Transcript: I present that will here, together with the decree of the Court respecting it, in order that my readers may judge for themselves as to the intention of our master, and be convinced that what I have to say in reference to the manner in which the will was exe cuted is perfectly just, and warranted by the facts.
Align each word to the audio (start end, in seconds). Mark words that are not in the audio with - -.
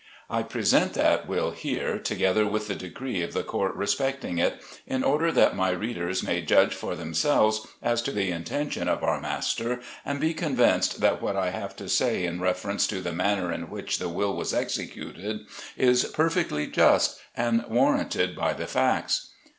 I 0.31 0.41
present 0.41 0.95
that 0.95 1.27
will 1.27 1.51
here, 1.51 1.99
together 1.99 2.47
with 2.47 2.67
the 2.67 2.73
decree 2.73 3.21
of 3.21 3.33
the 3.33 3.43
Court 3.43 3.75
respecting 3.75 4.39
it, 4.39 4.59
in 4.87 5.03
order 5.03 5.31
that 5.31 5.55
my 5.55 5.69
readers 5.69 6.23
may 6.23 6.41
judge 6.41 6.73
for 6.73 6.95
themselves 6.95 7.67
as 7.83 8.01
to 8.01 8.11
the 8.11 8.31
intention 8.31 8.87
of 8.87 9.03
our 9.03 9.21
master, 9.21 9.79
and 10.03 10.19
be 10.19 10.33
convinced 10.33 11.01
that 11.01 11.21
what 11.21 11.35
I 11.35 11.51
have 11.51 11.75
to 11.75 11.87
say 11.87 12.25
in 12.25 12.41
reference 12.41 12.87
to 12.87 12.99
the 12.99 13.13
manner 13.13 13.51
in 13.51 13.69
which 13.69 13.99
the 13.99 14.09
will 14.09 14.35
was 14.35 14.55
exe 14.55 14.79
cuted 14.87 15.41
is 15.77 16.05
perfectly 16.05 16.65
just, 16.65 17.19
and 17.37 17.63
warranted 17.69 18.35
by 18.35 18.53
the 18.53 18.65
facts. 18.65 19.29